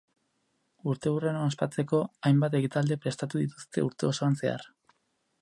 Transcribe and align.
Urteurrena 0.93 1.43
ospatzeko, 1.49 1.99
hainbat 2.31 2.57
ekitaldi 2.61 2.99
prestatu 3.05 3.45
dituzte 3.45 3.87
urte 3.91 4.11
osoan 4.13 4.41
zehar. 4.43 4.67